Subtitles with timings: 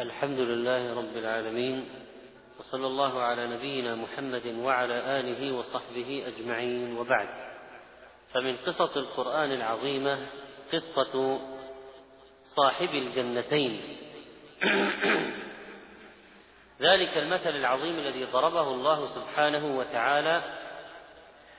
[0.00, 1.88] الحمد لله رب العالمين
[2.58, 7.28] وصلى الله على نبينا محمد وعلى آله وصحبه أجمعين وبعد.
[8.34, 10.26] فمن قصص القرآن العظيمة
[10.72, 11.40] قصة
[12.56, 13.82] صاحب الجنتين.
[16.86, 20.42] ذلك المثل العظيم الذي ضربه الله سبحانه وتعالى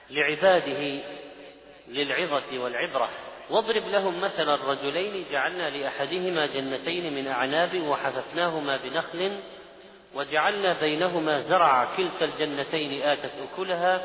[0.10, 1.04] لعباده
[1.88, 3.10] للعظة والعبرة.
[3.52, 9.32] واضرب لهم مثل الرجلين جعلنا لأحدهما جنتين من أعناب وحففناهما بنخل
[10.16, 14.02] وجعلنا بينهما زرعا كلتا الجنتين آتت أكلها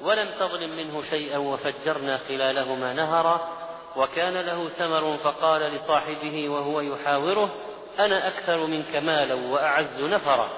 [0.00, 3.48] ولم تظلم منه شيئا وفجرنا خلالهما نهرا
[3.96, 7.50] وكان له ثمر فقال لصاحبه وهو يحاوره
[7.98, 10.50] أنا أكثر منك مالا وأعز نفرا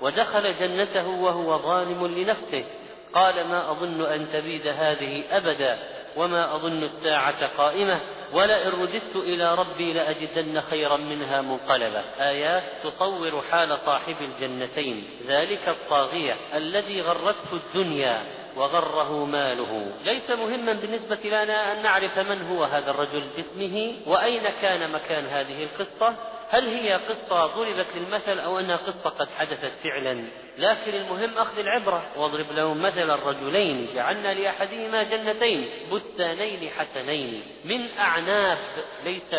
[0.00, 2.64] ودخل جنته وهو ظالم لنفسه
[3.12, 5.78] قال ما أظن أن تبيد هذه أبدا
[6.16, 8.00] وما أظن الساعة قائمة
[8.32, 12.04] ولئن رددت إلى ربي لأجدن خيرا منها منقلبا.
[12.20, 15.04] آيات تصور حال صاحب الجنتين.
[15.26, 18.22] ذلك الطاغية الذي غرته الدنيا
[18.56, 19.92] وغره ماله.
[20.04, 25.62] ليس مهما بالنسبة لنا أن نعرف من هو هذا الرجل باسمه وأين كان مكان هذه
[25.62, 26.14] القصة.
[26.54, 30.24] هل هي قصة ضربت للمثل أو أنها قصة قد حدثت فعلا؟
[30.58, 32.02] لكن المهم أخذ العبرة.
[32.16, 37.42] واضرب لهم مثل الرجلين جعلنا لأحدهما جنتين بستانين حسنين.
[37.64, 38.58] من أعناب
[39.04, 39.34] ليس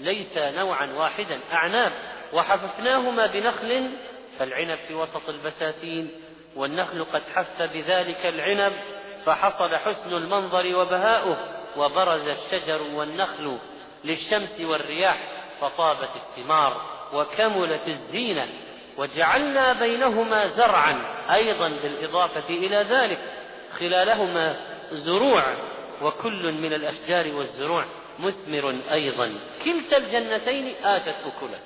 [0.00, 1.92] ليس نوعا واحدا أعناب
[2.32, 3.90] وحففناهما بنخل
[4.38, 6.10] فالعنب في وسط البساتين.
[6.56, 8.72] والنخل قد حف بذلك العنب
[9.26, 11.36] فحصل حسن المنظر وبهاؤه.
[11.76, 13.58] وبرز الشجر والنخل
[14.04, 15.35] للشمس والرياح.
[15.60, 16.80] فطابت الثمار
[17.12, 18.48] وكملت الزينة
[18.96, 21.02] وجعلنا بينهما زرعا
[21.34, 23.18] أيضا بالإضافة إلى ذلك
[23.78, 24.56] خلالهما
[24.90, 25.56] زروع
[26.02, 27.84] وكل من الأشجار والزروع
[28.18, 29.32] مثمر أيضا
[29.64, 31.60] كلتا الجنتين آتت أكلها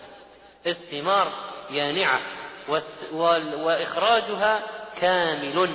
[0.67, 1.33] الثمار
[1.71, 2.21] يانعة
[3.63, 4.63] وإخراجها
[5.01, 5.71] كامل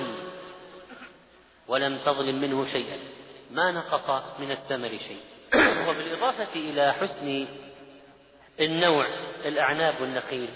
[1.67, 2.97] ولم تظلم منه شيئا
[3.51, 5.19] ما نقص من الثمر شيء
[5.89, 7.47] وبالإضافة إلى حسن
[8.59, 9.07] النوع
[9.45, 10.49] الأعناب والنخيل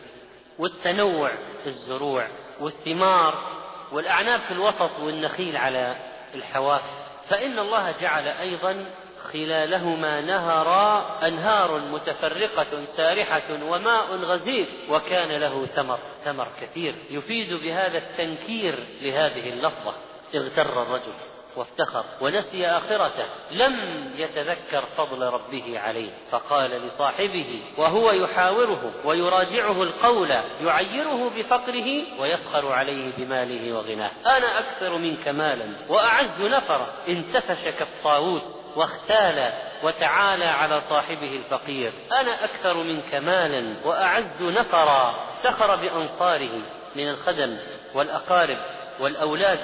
[0.60, 1.32] والتنوع
[1.64, 2.28] في الزروع
[2.60, 3.60] والثمار
[3.92, 5.96] والأعناب في الوسط والنخيل على
[6.36, 6.82] الحواف.
[7.30, 8.86] فإن الله جعل أيضا
[9.34, 16.96] خلالهما نهرا أنهار متفرقة سارحة وماء غزير وكان له ثمر ثمر كثير.
[17.10, 19.94] يفيد بهذا التنكير لهذه اللفظة.
[20.36, 21.14] اغتر الرجل.
[21.60, 26.10] وافتخر ونسي آخرته لم يتذكر فضل ربه عليه.
[26.32, 30.32] فقال لصاحبه وهو يحاوره ويراجعه القول
[30.62, 34.12] يعيره بفقره ويفخر عليه بماله وغناه.
[34.26, 36.88] أنا أكثر منك مالا وأعز نفرا.
[37.08, 38.44] انتفش كالطاووس
[38.76, 39.54] واختال
[39.84, 41.92] وتعالى على صاحبه الفقير.
[42.12, 45.16] أنا أكثر منك مالا وأعز نفرا.
[45.38, 46.62] افتخر بأنصاره
[46.96, 47.58] من الخدم
[47.94, 48.58] والأقارب
[49.00, 49.60] والأولاد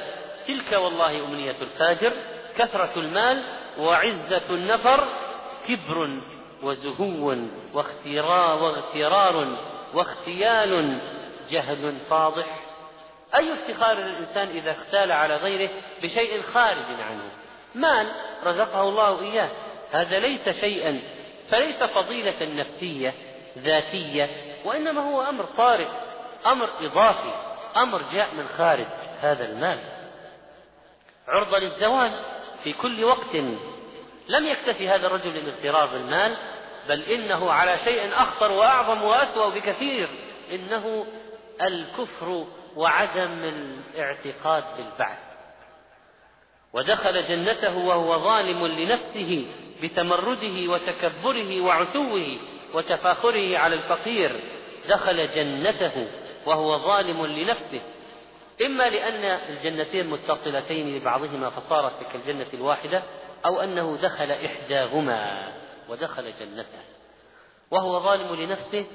[0.47, 2.13] تلك والله أمنية الفاجر
[2.57, 3.43] كثرة المال
[3.79, 5.07] وعزة النفر
[5.67, 6.21] كبر
[6.63, 7.35] وزهو
[7.73, 9.57] واختراء واغترار
[9.93, 10.99] واختيال
[11.49, 12.45] جهل فاضح.
[13.35, 15.69] أي افتخار للإنسان إذا اختال على غيره
[16.03, 17.29] بشيء خارج عنه؟
[17.75, 18.11] مال
[18.43, 19.49] رزقه الله إياه.
[19.91, 21.01] هذا ليس شيئا
[21.51, 23.13] فليس فضيلة نفسية
[23.57, 24.29] ذاتية
[24.65, 25.87] وإنما هو أمر طارئ
[26.45, 27.33] أمر إضافي
[27.77, 28.87] أمر جاء من خارج
[29.21, 29.94] هذا المال.
[31.27, 32.11] عرضة للزوال
[32.63, 33.35] في كل وقت.
[34.27, 36.37] لم يكتفي هذا الرجل بالاغترار بالمال
[36.89, 40.09] بل إنه على شيء أخطر وأعظم وأسوأ بكثير
[40.51, 41.05] إنه
[41.61, 43.53] الكفر وعدم
[43.95, 45.17] الاعتقاد بالبعث.
[46.73, 49.45] ودخل جنته وهو ظالم لنفسه
[49.83, 52.37] بتمرده وتكبره وعتوه
[52.73, 54.39] وتفاخره على الفقير.
[54.89, 56.07] دخل جنته
[56.45, 57.81] وهو ظالم لنفسه.
[58.61, 63.03] إما لأن الجنتين متصلتين ببعضهما فصارت كالجنة الواحدة
[63.45, 65.51] أو أنه دخل إحداهما
[65.89, 66.83] ودخل جنته.
[67.71, 68.85] وهو ظالم لنفسه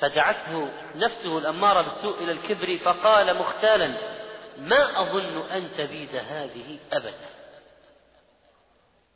[0.00, 3.94] فدعته نفسه الأمارة بالسوء إلى الكبر فقال مختالا
[4.58, 7.32] ما أظن أن تبيد هذه أبدا.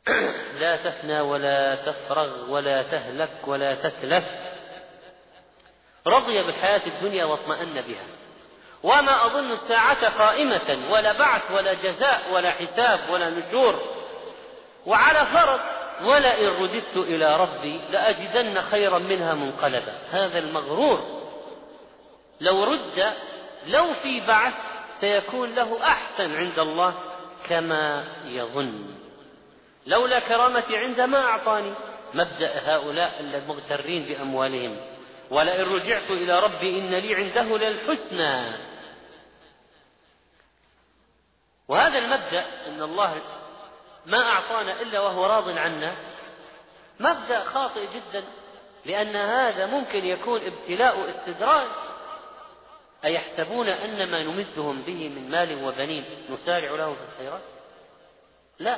[0.61, 4.25] لا تفنى ولا تفرغ ولا تهلك ولا تتلف.
[6.07, 8.16] رضي بالحياة الدنيا واطمأن بها.
[8.83, 13.81] وما أظن الساعة قائمة ولا بعث ولا جزاء ولا حساب ولا نشور.
[14.85, 15.59] وعلى فرض
[16.03, 19.93] ولئن رددت إلى ربي لأجدن خيرا منها منقلبا.
[20.11, 21.23] هذا المغرور.
[22.41, 23.13] لو رد
[23.67, 24.53] لو في بعث
[24.99, 26.93] سيكون له أحسن عند الله
[27.49, 28.85] كما يظن.
[29.87, 31.73] لولا كرامتي عنده ما أعطاني.
[32.13, 34.77] مبدأ هؤلاء المغترين بأموالهم.
[35.31, 38.57] ولئن رجعت إلى ربي إن لي عنده للحسنى.
[41.67, 43.21] وهذا المبدأ أن الله
[44.05, 45.95] ما أعطانا إلا وهو راض عنا
[46.99, 48.23] مبدأ خاطئ جدا
[48.85, 51.67] لأن هذا ممكن يكون ابتلاء استدراج.
[53.05, 57.41] أيحسبون أن ما نمدهم به من مال وبنين؟ نسارع له في الخيرات؟
[58.59, 58.77] لا.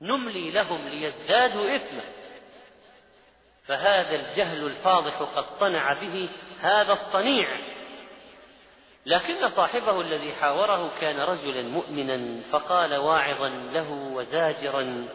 [0.00, 2.02] نملي لهم ليزدادوا إثما.
[3.66, 6.28] فهذا الجهل الفاضح قد صنع به
[6.60, 7.48] هذا الصنيع.
[9.06, 15.06] لكن صاحبه الذي حاوره كان رجلا مؤمنا فقال واعظا له وزاجرا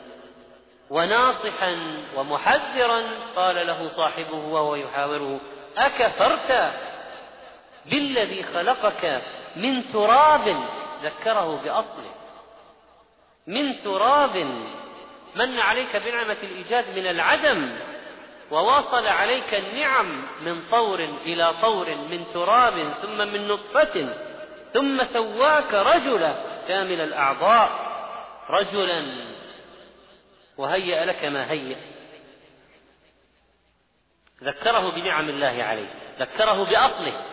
[0.90, 3.02] وناصحا ومحذرا
[3.36, 5.40] قال له صاحبه وهو يحاوره
[5.78, 6.74] أكفرت
[7.86, 9.22] بالذي خلقك
[9.56, 10.64] من تراب؟
[11.04, 12.12] ذكره بأصله.
[13.48, 14.36] من تراب
[15.36, 17.80] من عليك بنعمة الإيجاد من العدم.
[18.52, 24.16] وواصل عليك النعم من طور إلى طور من تراب ثم من نطفة
[24.74, 26.36] ثم سواك رجلا
[26.68, 27.90] كامل الأعضاء.
[28.50, 29.06] رجلا
[30.58, 31.78] وهيأ لك ما هيأ.
[34.44, 37.26] ذكره بنعم الله عليه ذكره بأصله.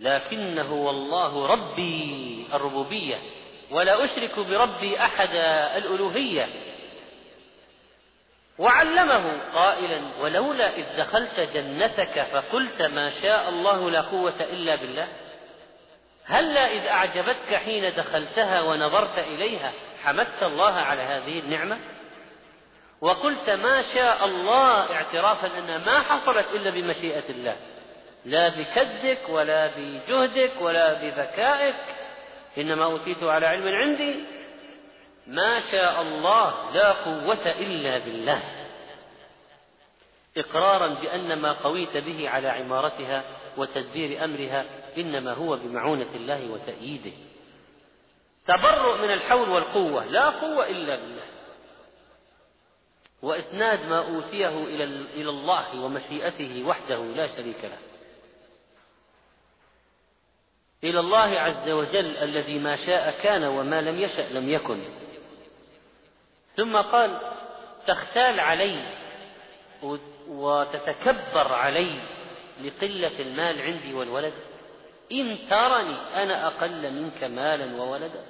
[0.00, 3.18] لكنه والله ربي الربوبية
[3.70, 5.30] ولا أشرك بربي أحد
[5.76, 6.75] الألوهية.
[8.58, 15.08] وعلمه قائلا ولولا إذ دخلت جنتك فقلت ما شاء الله لا قوة إلا بالله
[16.24, 19.72] هلا إذ أعجبتك حين دخلتها ونظرت إليها
[20.04, 21.78] حمدت الله على هذه النعمة؟
[23.00, 27.56] وقلت ما شاء الله اعترافا أنها ما حصلت إلا بمشيئة الله
[28.24, 31.74] لا بكدك ولا بجهدك ولا بذكائك
[32.58, 34.16] إنما أوتيته على علم عندي
[35.26, 38.42] ما شاء الله لا قوة إلا بالله.
[40.36, 43.24] إقرارا بأن ما قويت به على عمارتها
[43.56, 44.64] وتدبير أمرها
[44.96, 47.12] إنما هو بمعونة الله وتأييده.
[48.46, 51.26] تبرؤ من الحول والقوة لا قوة إلا بالله.
[53.22, 54.48] وإسناد ما أوتيه
[55.14, 57.78] إلى الله ومشيئته وحده لا شريك له.
[60.84, 64.80] إلى الله عز وجل الذي ما شاء كان وما لم يشأ لم يكن.
[66.56, 67.18] ثم قال
[67.86, 68.82] تختال علي
[70.28, 72.00] وتتكبر علي
[72.64, 74.32] لقلة المال عندي والولد.
[75.12, 78.24] إن ترني أنا أقل منك مالا وولدا.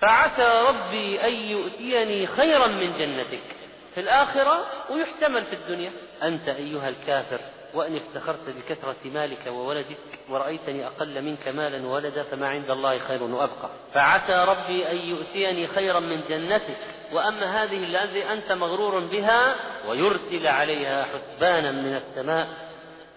[0.00, 3.56] فعسى ربي أن يؤتيني خيرا من جنتك.
[3.94, 5.92] في الآخرة ويحتمل في الدنيا.
[6.22, 7.40] أنت أيها الكافر.
[7.74, 9.96] وأن افتخرت بكثرة مالك وولدك
[10.28, 13.70] ورأيتني أقل منك مالا وولدا فما عند الله خير وأبقى.
[13.94, 16.76] فعسى ربي أن يؤتيني خيرا من جنتك
[17.12, 19.54] وأما هذه الذي أنت مغرور بها
[19.88, 22.48] ويرسل عليها حسبانا من السماء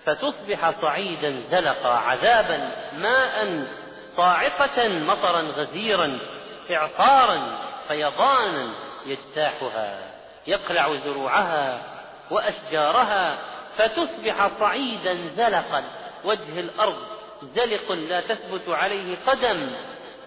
[0.06, 3.66] فتصبح صعيدا زلقا عذابا ماء
[4.18, 6.20] صاعقة مطرا غزيرا
[6.72, 8.70] إعصارا فيضانا
[9.06, 10.00] يجتاحها
[10.48, 11.82] يقلع زروعها
[12.32, 13.38] وأشجارها
[13.78, 15.84] فتصبح صعيدا زلقا
[16.24, 16.98] وجه الأرض
[17.56, 19.72] زلق لا تثبت عليه قدم.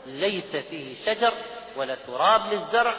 [0.06, 1.32] ليس فيه شجر
[1.76, 2.94] ولا تراب للزرع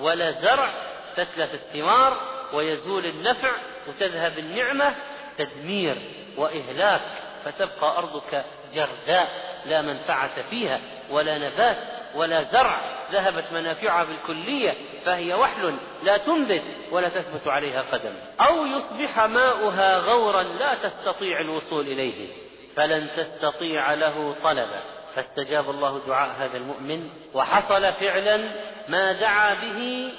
[0.00, 0.70] ولا زرع
[1.16, 2.20] تتلف الثمار
[2.52, 3.50] ويزول النفع
[3.88, 4.94] وتذهب النعمة.
[5.38, 5.96] تدمير
[6.36, 7.00] وإهلاك
[7.44, 8.44] فتبقى أرضك
[8.74, 9.28] جرداء
[9.66, 10.80] لا منفعة فيها
[11.10, 12.01] ولا نبات.
[12.14, 12.80] ولا زرع
[13.12, 18.12] ذهبت منافعها بالكلية فهي وحل لا تنبت ولا تثبت عليها قدم.
[18.40, 22.28] أو يصبح ماؤها غورا لا تستطيع الوصول إليه.
[22.76, 24.80] فلن تستطيع له طلبا.
[25.14, 28.50] فاستجاب الله دعاء هذا المؤمن وحصل فعلا
[28.88, 30.12] ما دعا به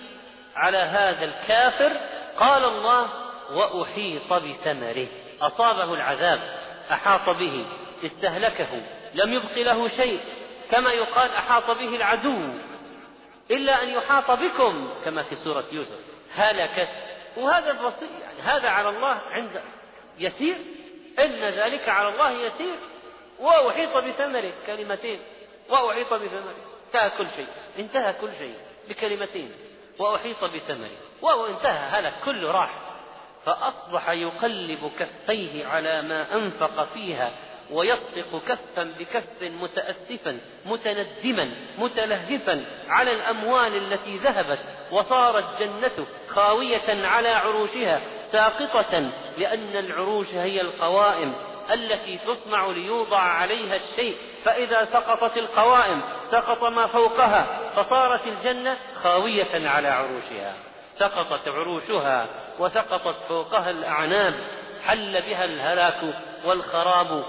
[0.56, 1.92] على هذا الكافر.
[2.40, 3.08] قال الله
[3.52, 5.08] وأحيط بثمره.
[5.42, 6.40] أصابه العذاب
[6.92, 7.66] أحاط به
[8.06, 8.82] استهلكه
[9.14, 10.20] لم يبق له شيء.
[10.74, 12.50] كما يقال أحاط به العدو
[13.51, 16.00] إلا أن يحاط بكم كما في سورة يوسف.
[16.36, 16.89] هلكت
[17.38, 19.62] وهذا البسيط يعني هذا على الله عند
[20.20, 20.56] يسير
[21.20, 22.75] إن ذلك على الله يسير.
[23.39, 25.20] وأحيط بثمره كلمتين.
[25.70, 26.56] وأحيط بثمره.
[26.88, 27.48] انتهى كل شيء.
[27.80, 28.56] انتهى كل شيء
[28.89, 29.51] بكلمتين.
[30.00, 30.98] وأحيط بثمره.
[31.22, 32.80] وانتهى هلك كله راح
[33.46, 37.32] فأصبح يقلب كفيه على ما أنفق فيها.
[37.72, 44.60] ويصدق كفا بكف متأسفا متندما متلهفا على الأموال التي ذهبت
[44.91, 48.01] وصارت جنته خاوية على عروشها
[48.32, 51.34] ساقطة لأن العروش هي القوائم
[51.74, 54.15] التي تصنع ليوضع عليها الشيء.
[54.46, 56.01] فإذا سقطت القوائم
[56.32, 60.53] سقط ما فوقها فصارت الجنة خاوية على عروشها.
[61.00, 62.27] سقطت عروشها
[62.60, 64.34] وسقطت فوقها الأعناب
[64.86, 66.01] حل بها الهلاك
[66.46, 67.25] والخراب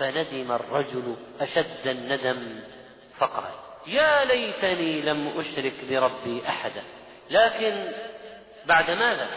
[0.00, 2.60] فندم الرجل أشد الندم
[3.18, 3.52] فقال
[3.86, 6.82] يا ليتني لم أشرك بربي أحدا.
[7.30, 7.92] لكن
[8.66, 9.28] بعد ماذا؟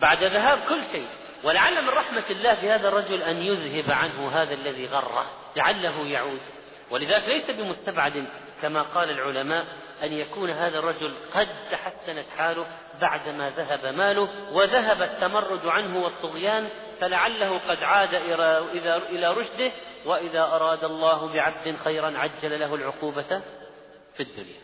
[0.00, 1.06] بعد ذهاب كل شيء.
[1.44, 5.26] ولعل من رحمة الله بهذا الرجل أن يذهب عنه هذا الذي غره
[5.56, 6.40] لعله يعود.
[6.90, 8.26] ولذلك ليس بمستبعد
[8.62, 9.66] كما قال العلماء
[10.02, 12.66] أن يكون هذا الرجل قد تحسنت حاله
[13.00, 16.68] بعدما ذهب ماله وذهب التمرد عنه والطغيان
[17.02, 18.14] فلعله قد عاد
[19.10, 19.72] إلى رشده
[20.06, 23.40] وإذا أراد الله بعبد خيرا عجل له العقوبة
[24.16, 24.60] في الدنيا.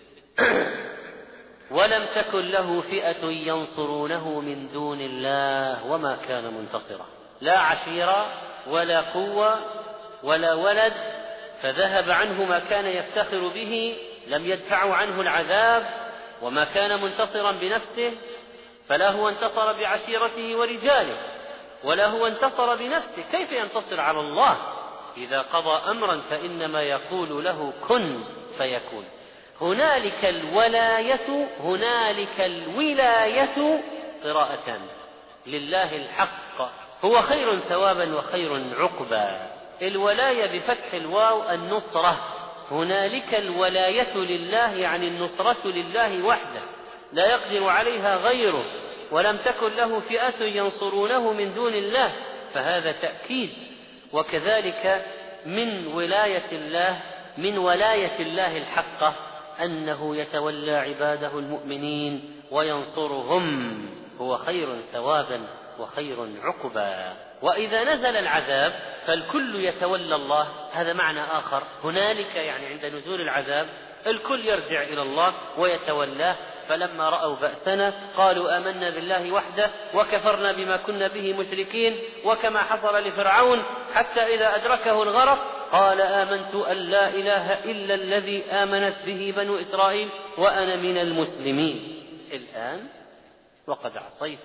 [1.71, 7.07] ولم تكن له فئة ينصرونه من دون الله وما كان منتصرا.
[7.41, 8.27] لا عشيرة
[8.67, 9.59] ولا قوة
[10.23, 10.93] ولا ولد
[11.63, 15.87] فذهب عنه ما كان يفتخر به لم يدفعوا عنه العذاب
[16.43, 18.13] وما كان منتصرا بنفسه
[18.89, 21.17] فلا هو انتصر بعشيرته ورجاله.
[21.85, 23.25] ولا هو انتصر بنفسه.
[23.33, 24.57] كيف ينتصر على الله؟
[25.17, 28.21] إذا قضى أمرا فإنما يقول له كن
[28.59, 29.05] فيكون.
[29.61, 33.81] هنالك الولاية هنالك الولاية
[34.25, 34.81] قراءتان
[35.47, 36.71] لله الحق.
[37.05, 39.51] هو خير ثوابا وخير عقبا.
[39.83, 42.17] الولاية بفتح الواو النصرة.
[42.71, 46.61] هنالك الولاية لله يعني النصرة لله وحده.
[47.13, 48.65] لا يقدر عليها غيره.
[49.11, 52.13] ولم تكن له فئة ينصرونه من دون الله
[52.55, 53.51] فهذا تأكيد.
[54.13, 55.07] وكذلك
[55.47, 57.01] من ولاية الله
[57.39, 59.15] من ولاية الله الحقة
[59.63, 63.87] أنه يتولى عباده المؤمنين وينصرهم.
[64.21, 65.41] هو خير ثوابا
[65.79, 67.15] وخير عقبا.
[67.43, 68.73] وإذا نزل العذاب
[69.07, 70.49] فالكل يتولى الله.
[70.73, 71.63] هذا معنى آخر.
[71.85, 73.67] هنالك يعني عند نزول العذاب
[74.07, 76.37] الكل يرجع إلى الله ويتولاه.
[76.69, 83.63] فلما رأوا بأسنا قالوا آمنا بالله وحده وكفرنا بما كنا به مشركين وكما حصل لفرعون
[83.95, 85.39] حتى إذا أدركه الغرق
[85.73, 90.09] قال آمنت أن لا إله إلا الذي آمنت به بنو إسرائيل
[90.39, 92.05] وأنا من المسلمين.
[92.33, 92.89] الآن
[93.67, 94.39] وقد عصيت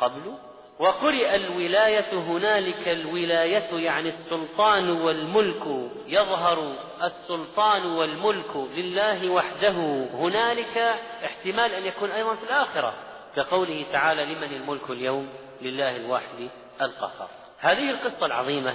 [0.00, 0.34] قبل
[0.78, 10.06] وقرئ الولاية هنالك الولاية يعني السلطان والملك يظهر السلطان والملك لله وحده.
[10.14, 10.78] هنالك
[11.24, 12.94] احتمال أن يكون أيضا في الآخرة
[13.36, 15.28] كقوله تعالى لمن الملك اليوم؟
[15.62, 16.48] لله الواحد
[16.82, 17.28] القهار.
[17.58, 18.74] هذه القصة العظيمة.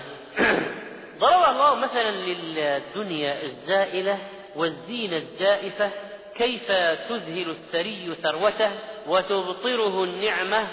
[1.19, 4.17] ضرب الله مثلا للدنيا الزائلة
[4.55, 5.89] والزينة الزائفة.
[6.35, 6.67] كيف
[7.09, 8.71] تذهل الثري ثروته
[9.07, 10.67] وتبطره النعمة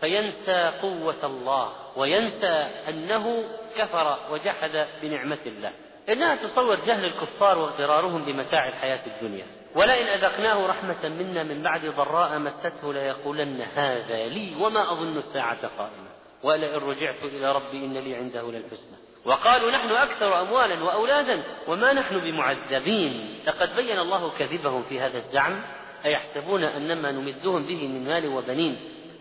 [0.00, 3.44] فينسى قوة الله وينسى أنه
[3.76, 5.70] كفر وجحد بنعمة الله.
[6.08, 9.44] إنها تصور جهل الكفار واغترارهم بمتاع الحياة الدنيا.
[9.74, 16.08] ولئن أذقناه رحمة منا من بعد ضراء مسته ليقولن هذا لي وما أظن الساعة قائمة.
[16.42, 18.96] ولئن رجعت إلى ربي إن لي عنده للحسنى.
[19.24, 23.40] وقالوا نحن أكثر أموالا وأولادا وما نحن بمعذبين.
[23.46, 25.62] لقد بين الله كذبهم في هذا الزعم.
[26.04, 28.76] أيحسبون أنما نمدهم به من مال وبنين.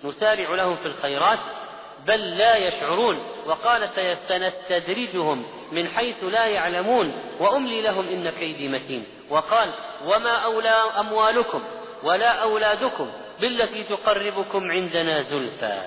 [0.07, 1.39] نسارع لهم في الخيرات
[2.05, 3.89] بل لا يشعرون وقال
[4.27, 9.05] سنستدرجهم من حيث لا يعلمون وأملي لهم إن كيدي متين.
[9.29, 9.69] وقال
[10.05, 11.63] وما أولى أموالكم
[12.03, 13.09] ولا أولادكم
[13.41, 15.81] بالتي تقربكم عندنا زلفى.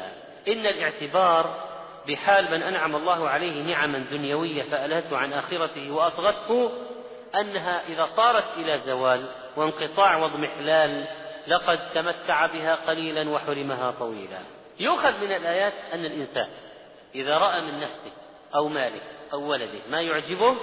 [0.48, 1.70] إن الاعتبار
[2.08, 6.72] بحال من أنعم الله عليه نعما دنيوية فألهته عن آخرته واطغته
[7.34, 11.04] أنها إذا صارت إلى زوال وانقطاع واضمحلال
[11.46, 14.38] لقد تمتع بها قليلا وحرمها طويلا.
[14.80, 16.48] يؤخذ من الآيات أن الإنسان
[17.14, 18.12] إذا رأى من نفسه
[18.54, 19.00] أو ماله
[19.32, 20.56] أو ولده ما يعجبه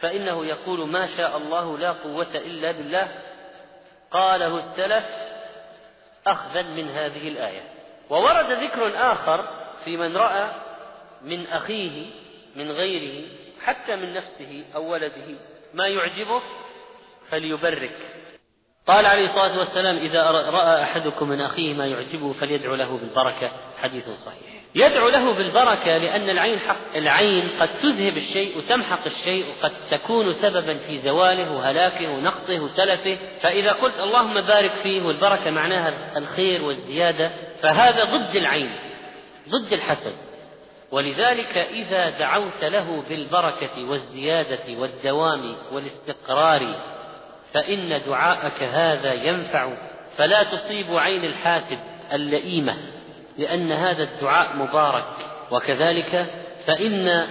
[0.00, 3.08] فإنه يقول ما شاء الله لا قوة إلا بالله.
[4.10, 5.04] قاله السلف
[6.26, 7.62] أخذا من هذه الآية.
[8.10, 9.48] وورد ذكر آخر
[9.84, 10.48] في من رأى
[11.22, 12.06] من أخيه
[12.56, 13.28] من غيره
[13.64, 15.34] حتى من نفسه أو ولده
[15.74, 16.42] ما يعجبه
[17.30, 18.23] فليبرك.
[18.86, 23.50] قال عليه الصلاة والسلام إذا رأى أحدكم من أخيه ما يعجبه فليدعو له بالبركة.
[23.82, 24.54] حديث صحيح.
[24.74, 30.78] يدعو له بالبركة لأن العين حق العين قد تذهب الشيء وتمحق الشيء وقد تكون سببا
[30.78, 33.18] في زواله وهلاكه ونقصه وتلفه.
[33.40, 37.30] فإذا قلت اللهم بارك فيه والبركة معناها الخير والزيادة
[37.62, 38.76] فهذا ضد العين
[39.48, 40.14] ضد الحسد.
[40.92, 46.93] ولذلك إذا دعوت له بالبركة والزيادة والدوام والاستقرار
[47.54, 49.72] فإن دعاءك هذا ينفع
[50.16, 51.78] فلا تصيب عين الحاسد
[52.12, 52.76] اللئيمة
[53.38, 55.04] لأن هذا الدعاء مبارك.
[55.50, 56.26] وكذلك
[56.66, 57.26] فإن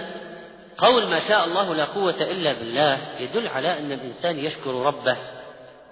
[0.78, 5.16] قول ما شاء الله لا قوة إلا بالله يدل على أن الإنسان يشكر ربه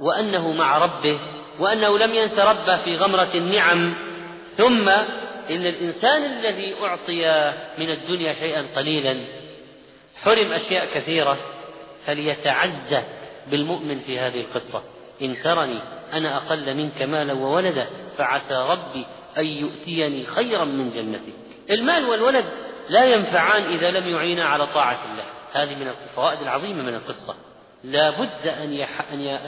[0.01, 1.19] وأنه مع ربه
[1.59, 3.95] وأنه لم ينس ربه في غمرة النعم.
[4.57, 4.89] ثم
[5.51, 9.17] إن الإنسان الذي أعطي من الدنيا شيئا قليلا
[10.23, 11.39] حرم أشياء كثيرة
[12.07, 13.03] فليتعزى
[13.51, 14.83] بالمؤمن في هذه القصة.
[15.23, 15.79] إن ترني
[16.13, 17.87] أنا أقل منك مالا وولدا
[18.19, 19.07] فعسى ربي
[19.39, 21.35] أن يؤتيني خيرا من جنتك.
[21.71, 22.45] المال والولد
[22.89, 25.25] لا ينفعان إذا لم يعينا على طاعة الله.
[25.53, 27.35] هذه من الفوائد العظيمة من القصة.
[27.85, 28.81] لا بد أن,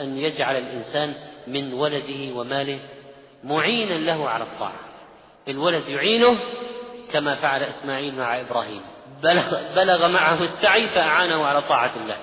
[0.01, 1.13] أن يجعل الإنسان
[1.47, 2.79] من ولده وماله
[3.43, 4.79] معينا له على الطاعة.
[5.47, 6.39] الولد يعينه
[7.11, 8.81] كما فعل إسماعيل مع إبراهيم.
[9.23, 12.17] بلغ, بلغ معه السعي فأعانه على طاعة الله.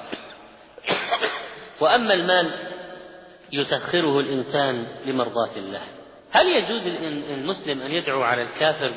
[1.83, 2.51] وأما المال
[3.53, 5.81] يسخره الإنسان لمرضاة الله.
[6.31, 6.83] هل يجوز
[7.31, 8.91] المسلم أن يدعو على الكافر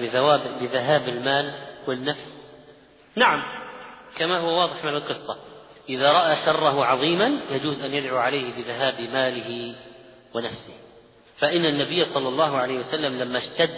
[0.62, 1.54] بذهاب المال
[1.88, 2.54] والنفس؟
[3.16, 3.44] نعم
[4.18, 5.38] كما هو واضح من القصة.
[5.90, 9.76] إذا رأى شره عظيما يجوز أن يدعو عليه بذهاب ماله
[10.36, 10.74] ونفسه.
[11.38, 13.76] فإن النبي صلى الله عليه وسلم لما اشتد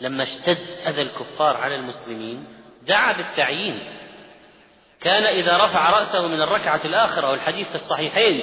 [0.00, 2.44] لما اشتد أذى الكفار على المسلمين
[2.82, 3.78] دعا بالتعيين.
[5.04, 8.40] كان إذا رفع رأسه من الركعة الآخرة والحديث في الصحيحين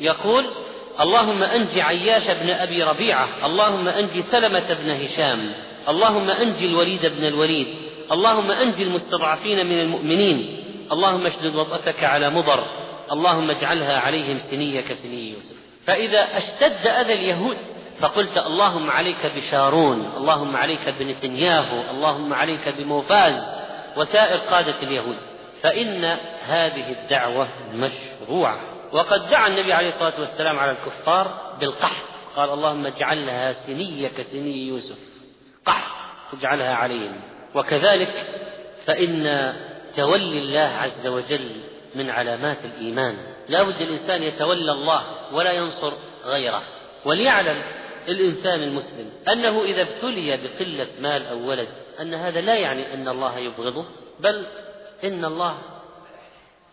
[0.00, 0.46] يقول
[1.00, 5.52] اللهم أنج عياش بن أبي ربيعة اللهم أنج سلمة بن هشام
[5.88, 7.66] اللهم أنج الوليد بن الوليد
[8.12, 12.64] اللهم أنج المستضعفين من المؤمنين اللهم اشدد وطأتك على مضر
[13.12, 15.56] اللهم اجعلها عليهم سنية كسني يوسف.
[15.86, 17.56] فإذا أشتد أذى اليهود
[18.00, 23.34] فقلت اللهم عليك بشارون اللهم عليك بنتنياهو اللهم عليك بموفاز
[23.96, 25.16] وسائر قادة اليهود.
[25.62, 26.04] فإن
[26.46, 28.60] هذه الدعوة مشروعة.
[28.92, 32.08] وقد دعا النبي عليه الصلاة والسلام على الكفار بالقحط.
[32.36, 34.98] قال اللهم اجعلها سنية كسني يوسف.
[35.66, 37.20] قحط اجعلها عليهم.
[37.54, 38.26] وكذلك
[38.86, 39.52] فإن
[39.96, 41.50] تولي الله عز وجل
[41.94, 43.16] من علامات الإيمان.
[43.48, 45.92] لا بد الإنسان يتولى الله ولا ينصر
[46.24, 46.62] غيره.
[47.04, 47.62] وليعلم
[48.08, 51.68] الإنسان المسلم أنه إذا ابتلي بقلة مال أو ولد
[52.00, 53.84] أن هذا لا يعني أن الله يبغضه
[54.20, 54.46] بل
[55.04, 55.58] إن الله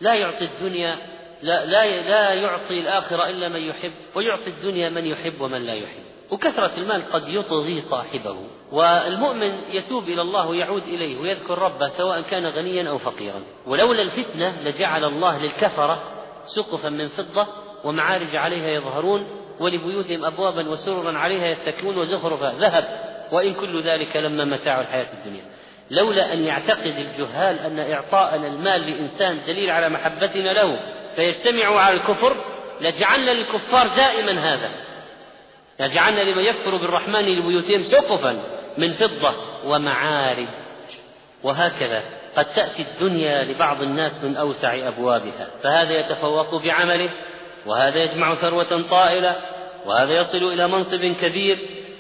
[0.01, 0.95] لا يعطي الدنيا
[1.41, 6.03] لا, لا, لا يعطي الآخرة إلا من يحب ويعطي الدنيا من يحب ومن لا يحب.
[6.31, 8.37] وكثرة المال قد يطغي صاحبه
[8.71, 13.41] والمؤمن يتوب إلى الله ويعود إليه ويذكر ربه سواء كان غنيا أو فقيرا.
[13.67, 16.03] ولولا الفتنة لجعل الله للكفرة
[16.55, 17.47] سقفا من فضة
[17.83, 19.27] ومعارج عليها يظهرون
[19.59, 22.53] ولبيوتهم أبوابا وسررا عليها يتكئون وزخرفا.
[22.59, 22.85] ذهب
[23.31, 25.43] وإن كل ذلك لما متاع الحياة الدنيا.
[25.91, 30.79] لولا أن يعتقد الجهال أن إعطاءنا المال لإنسان دليل على محبتنا له
[31.15, 32.35] فيجتمعوا على الكفر
[32.81, 34.69] لجعلنا للكفار دائما هذا.
[35.79, 38.41] لجعلنا لمن يكفر بالرحمن لبيوتهم سقفا
[38.77, 39.33] من فضة
[39.65, 40.47] ومعارج.
[41.43, 42.03] وهكذا
[42.37, 47.09] قد تأتي الدنيا لبعض الناس من أوسع أبوابها فهذا يتفوق بعمله
[47.65, 49.35] وهذا يجمع ثروة طائلة
[49.85, 51.57] وهذا يصل إلى منصب كبير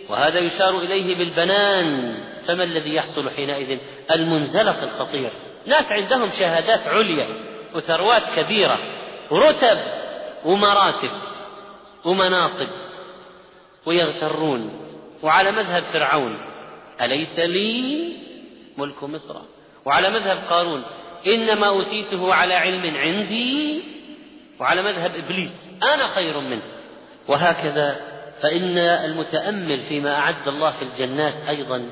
[0.09, 2.17] وهذا يشار إليه بالبنان.
[2.47, 3.77] فما الذي يحصل حينئذ؟
[4.11, 5.31] المنزلق الخطير.
[5.65, 7.27] ناس عندهم شهادات عليا
[7.75, 8.79] وثروات كبيرة
[9.31, 9.77] ورتب
[10.45, 11.11] ومراتب
[12.05, 12.67] ومناصب
[13.85, 14.71] ويغترون.
[15.23, 16.37] وعلى مذهب فرعون
[17.01, 18.13] أليس لي
[18.77, 19.35] ملك مصر؟
[19.85, 20.83] وعلى مذهب قارون
[21.27, 23.83] إنما أوتيته على علم عندي.
[24.59, 26.61] وعلى مذهب إبليس أنا خير منه.
[27.27, 31.89] وهكذا فإن المتأمل فيما أعد الله في الجنات أيضا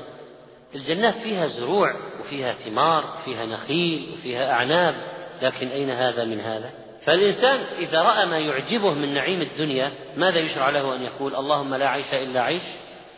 [0.74, 4.94] الجنات فيها زروع وفيها ثمار وفيها نخيل وفيها أعناب.
[5.42, 6.70] لكن أين هذا من هذا؟
[7.04, 11.88] فالإنسان إذا رأى ما يعجبه من نعيم الدنيا ماذا يشرع له أن يقول؟ اللهم لا
[11.88, 12.62] عيش إلا عيش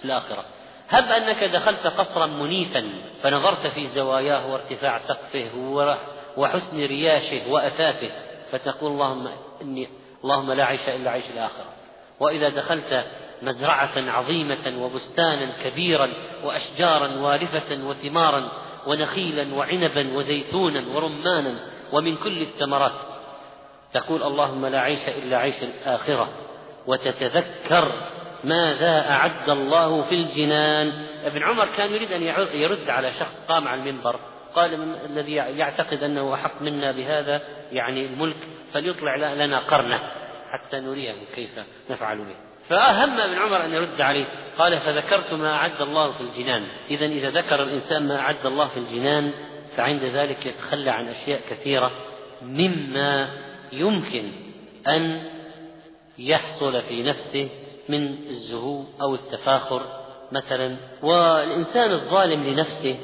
[0.05, 0.45] الآخرة.
[0.88, 2.90] هب أنك دخلت قصرا منيفا
[3.23, 5.51] فنظرت في زواياه وارتفاع سقفه
[6.37, 8.11] وحسن رياشه وأثاثه
[8.53, 9.29] فتقول اللهم
[9.62, 9.88] إني
[10.25, 11.66] اللهم لا عيش إلا عيش الآخرة.
[12.21, 13.05] وإذا دخلت
[13.42, 16.09] مزرعة عظيمة وبستانا كبيرا
[16.44, 18.49] وأشجارا وارفة وثمارا
[18.87, 21.55] ونخيلا وعنبا وزيتونا ورمانا
[21.92, 22.92] ومن كل الثمرات.
[23.92, 26.29] تقول اللهم لا عيش إلا عيش الآخرة
[26.87, 27.92] وتتذكر
[28.44, 31.07] ماذا أعد الله في الجنان.
[31.25, 32.22] ابن عمر كان يريد أن
[32.55, 34.20] يرد على شخص قام على المنبر
[34.55, 38.37] قال الذي يعتقد أنه أحق منا بهذا يعني الملك
[38.72, 40.01] فليطلع لنا قرنه
[40.53, 41.51] حتى نريه كيف
[41.90, 42.37] نفعل به.
[42.68, 44.24] فأهم ابن عمر أن يرد عليه
[44.59, 46.66] قال فذكرت ما أعد الله في الجنان.
[46.90, 49.33] إذا إذا ذكر الإنسان ما أعد الله في الجنان
[49.76, 51.90] فعند ذلك يتخلى عن أشياء كثيرة
[52.42, 53.29] مما
[53.72, 54.33] يمكن
[54.88, 55.22] أن
[56.18, 57.48] يحصل في نفسه
[57.88, 59.83] من الزهو أو التفاخر
[60.33, 60.76] مثلا.
[61.02, 62.96] والإنسان الظالم لنفسه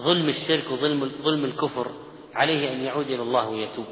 [0.00, 1.86] ظلم الشرك وظلم ظلم الكفر
[2.34, 3.86] عليه أن يعود إلى الله ويتوب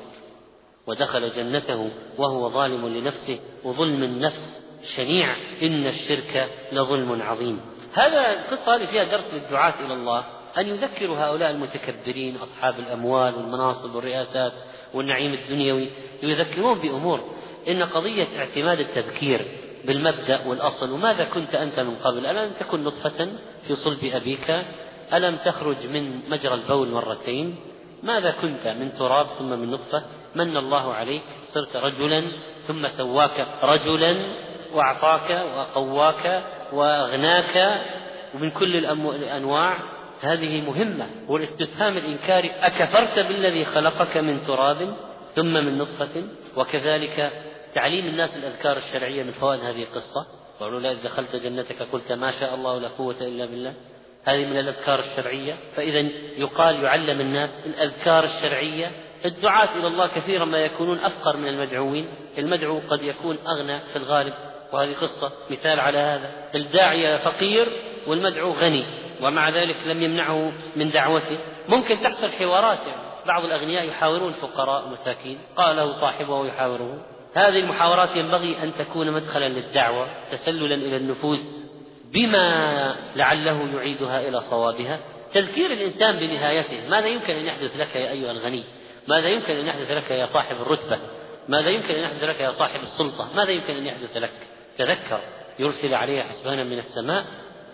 [0.87, 4.66] ودخل جنته وهو ظالم لنفسه وظلم النفس
[4.97, 7.61] شنيع إن الشرك لظلم عظيم.
[7.93, 10.25] هذا القصة هذه فيها درس للدعاة إلى الله
[10.59, 14.53] أن يذكروا هؤلاء المتكبرين أصحاب الأموال والمناصب والرئاسات
[14.95, 15.89] والنعيم الدنيوي
[16.23, 17.21] يذكرون بأمور.
[17.69, 19.47] إن قضية اعتماد التذكير
[19.85, 23.29] بالمبدأ والأصل وماذا كنت أنت من قبل؟ ألم تكن نطفة
[23.67, 24.65] في صلب أبيك؟
[25.13, 27.57] ألم تخرج من مجرى البول مرتين؟
[28.03, 30.03] ماذا كنت من تراب ثم من نطفة؟
[30.35, 32.23] من الله عليك؟ صرت رجلا
[32.69, 34.17] ثم سواك رجلا؟
[34.75, 37.81] وأعطاك وقواك وأغناك
[38.35, 39.79] ومن كل الأنواع.
[40.21, 41.07] هذه مهمة.
[41.29, 44.97] والاستفهام الإنكاري أكفرت بالذي خلقك من تراب
[45.35, 46.25] ثم من نطفة.
[46.57, 47.33] وكذلك
[47.75, 50.27] تعليم الناس الأذكار الشرعية من فوائد هذه القصة.
[50.61, 53.75] قالوا لا إذا دخلت جنتك قلت ما شاء الله لا قوة إلا بالله.
[54.25, 55.55] هذه من الأذكار الشرعية.
[55.77, 55.99] فإذا
[56.37, 58.91] يقال يعلم الناس الأذكار الشرعية.
[59.25, 62.09] الدعاة إلى الله كثيرا ما يكونون أفقر من المدعوين.
[62.39, 64.35] المدعو قد يكون أغنى في الغالب.
[64.73, 66.31] وهذه قصة مثال على هذا.
[66.55, 67.73] الداعية فقير
[68.07, 68.85] والمدعو غني
[69.23, 71.39] ومع ذلك لم يمنعه من دعوته.
[71.69, 73.07] ممكن تحصل حوارات يعني.
[73.27, 79.49] بعض الأغنياء يحاورون فقراء ومساكين قال له صاحبه يحاوره هذه المحاورات ينبغي أن تكون مدخلا
[79.49, 81.67] للدعوة تسللا إلى النفوس
[82.13, 85.01] بما لعله يعيدها إلى صوابها.
[85.35, 88.65] تذكير الإنسان بنهايته ماذا يمكن أن يحدث لك يا أيها الغني؟
[89.09, 90.99] ماذا يمكن أن يحدث لك يا صاحب الرتبة؟
[91.49, 94.33] ماذا يمكن أن يحدث لك يا صاحب السلطة؟ ماذا يمكن أن يحدث لك؟
[94.79, 95.21] تذكر
[95.59, 97.25] يرسل عليها حسبانا من السماء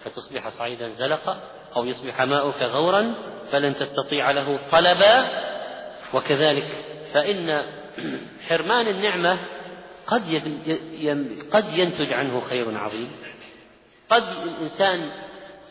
[0.04, 1.40] فتصبح صعيدا زلقا
[1.76, 3.14] أو يصبح ماؤك غورا
[3.52, 5.28] فلن تستطيع له طلبا
[6.14, 6.84] وكذلك
[7.14, 7.62] فإن
[8.48, 9.38] حرمان النعمة
[10.06, 10.42] قد
[11.52, 13.10] قد ينتج عنه خير عظيم.
[14.10, 15.10] قد الإنسان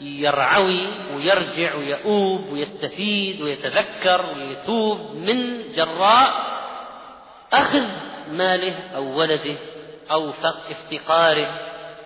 [0.01, 6.51] يرعوي ويرجع ويؤوب ويستفيد ويتذكر ويتوب من جراء
[7.53, 7.85] أخذ
[8.31, 9.55] ماله أو ولده
[10.11, 10.31] أو
[10.69, 11.59] افتقاره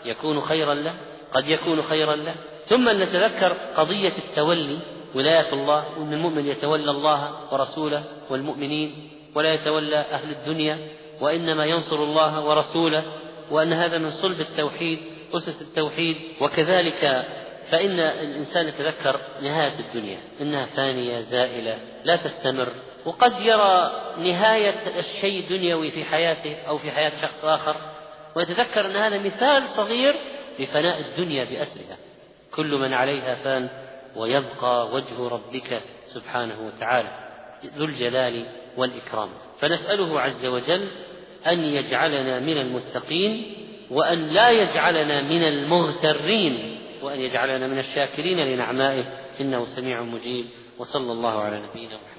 [0.05, 0.93] يكون خيرا له
[1.33, 2.35] قد يكون خيرا له.
[2.69, 4.79] ثم نتذكر قضية التولي
[5.15, 10.77] ولاية الله وأن المؤمن يتولى الله ورسوله والمؤمنين ولا يتولى أهل الدنيا
[11.21, 13.03] وإنما ينصر الله ورسوله
[13.51, 14.99] وأن هذا من صلب التوحيد
[15.33, 16.17] أسس التوحيد.
[16.41, 17.25] وكذلك
[17.71, 22.67] فإن الإنسان يتذكر نهاية الدنيا إنها فانية زائلة لا تستمر.
[23.05, 27.75] وقد يرى نهاية الشيء الدنيوي في حياته أو في حياة شخص آخر
[28.35, 30.15] ويتذكر أن هذا مثال صغير
[30.59, 31.97] لفناء الدنيا بأسرها.
[32.51, 33.69] كل من عليها فان
[34.15, 37.09] ويبقى وجه ربك سبحانه وتعالى
[37.77, 38.45] ذو الجلال
[38.77, 39.29] والإكرام.
[39.59, 40.87] فنسأله عز وجل
[41.47, 43.53] أن يجعلنا من المتقين
[43.91, 49.03] وأن لا يجعلنا من المغترين وأن يجعلنا من الشاكرين لنعمائه.
[49.41, 50.45] إنه سميع مجيب.
[50.77, 52.14] وصلى الله على نبينا محمد.